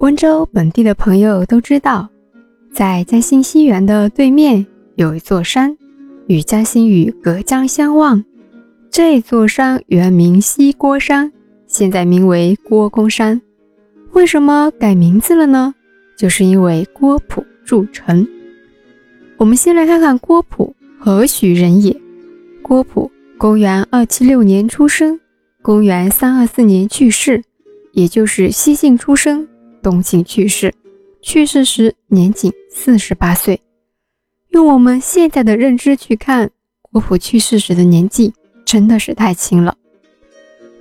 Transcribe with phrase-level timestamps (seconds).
[0.00, 2.08] 温州本地的朋友都知道，
[2.72, 5.76] 在嘉兴西园的对面有一座山，
[6.28, 8.24] 与嘉兴屿隔江相望。
[8.92, 11.32] 这座山原名西郭山，
[11.66, 13.42] 现在名为郭公山。
[14.12, 15.74] 为什么改名字了呢？
[16.16, 18.24] 就是因为郭璞筑城。
[19.36, 22.00] 我们先来看看郭璞何许人也。
[22.62, 25.18] 郭璞公元二七六年出生，
[25.60, 27.42] 公元三二四年去世，
[27.90, 29.48] 也就是西晋出生。
[29.88, 30.74] 东晋去世，
[31.22, 33.58] 去世时年仅四十八岁。
[34.50, 36.50] 用我们现在的认知去看，
[36.82, 38.34] 郭璞去世时的年纪
[38.66, 39.74] 真的是太轻了。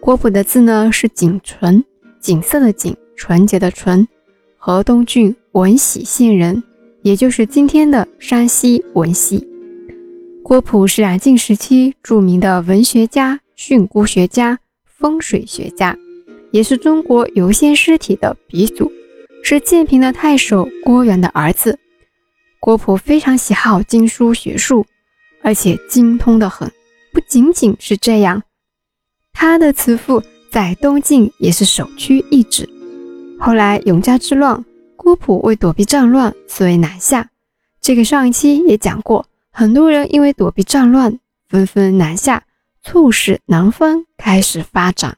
[0.00, 1.84] 郭璞的字呢是景纯，
[2.20, 4.08] 景色的景，纯洁的纯，
[4.58, 6.60] 河东郡闻喜县人，
[7.02, 9.46] 也就是今天的山西闻喜。
[10.42, 15.96] 郭璞是两晋时期著名的文学家、训诂学家、风水学家。
[16.50, 18.90] 也是中国游仙尸体的鼻祖，
[19.42, 21.78] 是建平的太守郭元的儿子。
[22.60, 24.84] 郭璞非常喜好经书学术，
[25.42, 26.70] 而且精通的很。
[27.12, 28.42] 不仅仅是这样，
[29.32, 32.68] 他的慈父在东晋也是首屈一指。
[33.38, 34.64] 后来永嘉之乱，
[34.96, 37.30] 郭璞为躲避战乱，所以南下。
[37.80, 42.44] 这个上一期也讲过，很多人因为躲避战乱，纷纷南下，
[42.82, 45.16] 促使南方开始发展。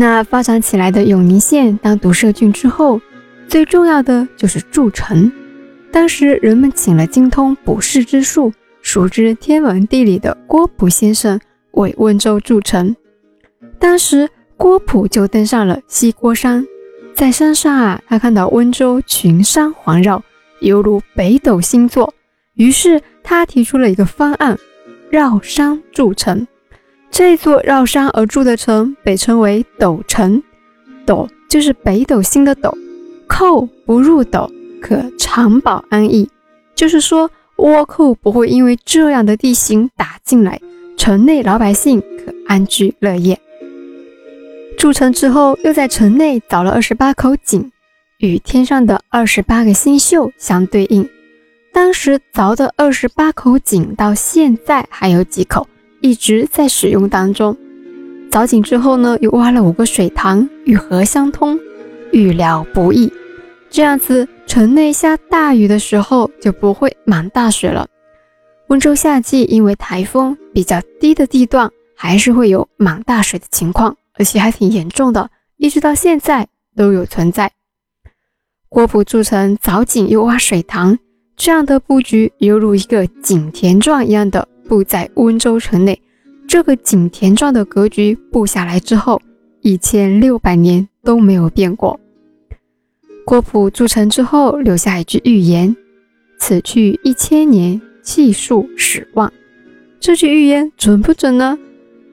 [0.00, 2.98] 那发展起来的永宁县当独设郡之后，
[3.46, 5.30] 最重要的就是筑城。
[5.92, 11.38] 当时人们请了精通卜筮之术、熟知天文地理的郭璞先生
[11.72, 12.96] 为温州筑城。
[13.78, 16.66] 当时郭璞就登上了西郭山，
[17.14, 20.24] 在山上啊，他看到温州群山环绕，
[20.62, 22.14] 犹如北斗星座，
[22.54, 24.58] 于是他提出了一个方案：
[25.10, 26.46] 绕山筑城。
[27.10, 30.42] 这座绕山而筑的城被称为斗城，
[31.04, 32.76] 斗就是北斗星的斗，
[33.26, 36.28] 寇不入斗，可长保安逸。
[36.74, 40.60] 就是说，倭寇不会因为这样的地形打进来，
[40.96, 43.38] 城内老百姓可安居乐业。
[44.78, 47.70] 筑城之后，又在城内凿了二十八口井，
[48.18, 51.06] 与天上的二十八个星宿相对应。
[51.72, 55.66] 当时凿的二十八口井，到现在还有几口。
[56.00, 57.56] 一直在使用当中。
[58.30, 61.58] 凿井之后呢，又挖了五个水塘与河相通，
[62.12, 63.12] 预料不易。
[63.68, 67.86] 这样子，城内下大雨的时候就不会满大水了。
[68.68, 76.46] 温州夏季因为台风比较低的地段，还是会有满大水的情况，而且还挺严重的，一直到现在
[76.76, 77.50] 都有存在。
[78.68, 80.96] 郭璞筑城凿井又挖水塘，
[81.36, 84.46] 这样的布局犹如一个井田状一样的。
[84.70, 86.00] 布在温州城内，
[86.46, 89.20] 这个井田状的格局布下来之后，
[89.62, 91.98] 一千六百年都没有变过。
[93.24, 95.74] 郭璞筑城之后，留下一句预言
[96.38, 99.32] ：“此去一千年，气数十万。”
[99.98, 101.58] 这句预言准不准呢？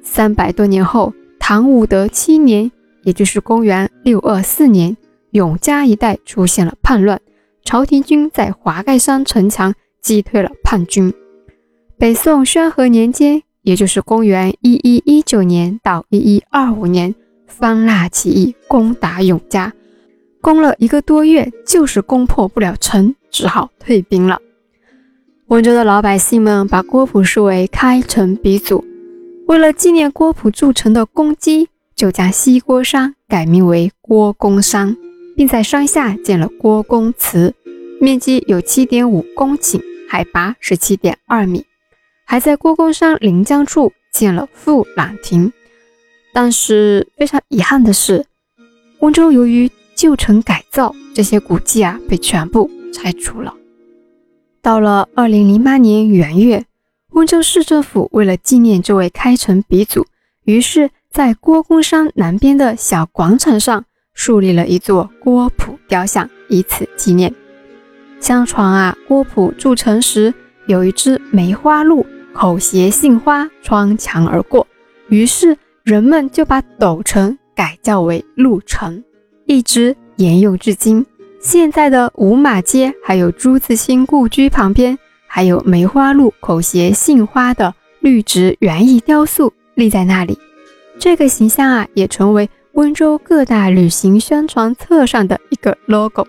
[0.00, 4.96] 三百多年后，唐武德七年，也就是公元六二四年，
[5.32, 7.20] 永嘉一带出现了叛乱，
[7.66, 11.12] 朝廷军在华盖山城墙击退了叛军。
[11.98, 17.14] 北宋宣和年间，也就是公元一一一九年到一一二五年，
[17.46, 19.72] 方腊起义攻打永嘉，
[20.42, 24.38] 攻了一个多月，就是攻破不了城，只好退兵了。
[25.46, 28.84] 温州的老百姓们把郭璞视为开城鼻祖，
[29.46, 34.94] 为了纪念郭璞筑城的功绩，就将西郭山改名为郭公山，
[35.34, 37.54] 并在山下建了郭公祠，
[38.02, 41.64] 面积有七点五公顷，海拔是七点二米。
[42.28, 45.52] 还在郭公山临江处建了富览亭，
[46.34, 48.26] 但是非常遗憾的是，
[48.98, 53.54] 温州由于旧城改造，这些古迹啊被全部拆除了。
[54.60, 56.64] 到了二零零八年元月，
[57.12, 60.04] 温州市政府为了纪念这位开城鼻祖，
[60.44, 67.32] 于是，在郭公山南边的小广场上树立了一座郭璞雕像，以此纪念。
[68.18, 70.34] 相传啊，郭璞筑城时
[70.66, 72.04] 有一只梅花鹿。
[72.36, 74.66] 口携杏花穿墙而过，
[75.08, 79.02] 于是人们就把斗城改叫为鹿城，
[79.46, 81.04] 一直沿用至今。
[81.40, 90.38] 现在的五马街还有朱自清故居旁边，还有梅花鹿口携杏花的绿植园艺雕塑立在那里。
[90.98, 96.26] 这个形象啊，也成为温州各大旅行宣传册上的一个 logo。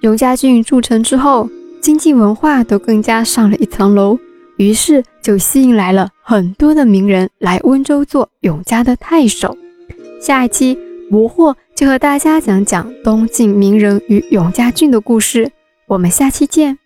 [0.00, 1.48] 永嘉郡筑城之后，
[1.80, 4.18] 经济文化都更加上了一层楼。
[4.60, 9.56] 于是就吸引来了很多的名人来温州做永嘉的太守。
[10.20, 10.76] 下一期，
[11.08, 15.50] 魔惑就和大家讲讲东晋名人与永嘉郡的故事。
[15.86, 16.78] 我们下期见。